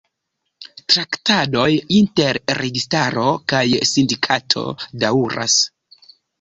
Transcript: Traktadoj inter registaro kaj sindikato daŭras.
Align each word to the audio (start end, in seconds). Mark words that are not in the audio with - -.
Traktadoj 0.93 1.65
inter 1.99 2.41
registaro 2.61 3.29
kaj 3.55 3.63
sindikato 3.93 4.67
daŭras. 5.07 5.63